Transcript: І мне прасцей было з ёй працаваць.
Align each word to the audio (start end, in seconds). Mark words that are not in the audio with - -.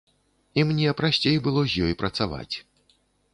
І 0.61 0.63
мне 0.69 0.93
прасцей 1.01 1.37
было 1.49 1.61
з 1.75 1.85
ёй 1.89 1.93
працаваць. 2.01 2.55